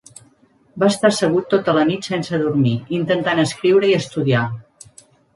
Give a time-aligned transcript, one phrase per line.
[0.83, 4.41] Va estar assegut tota la nit sense dormir, intentant escriure i estudiar.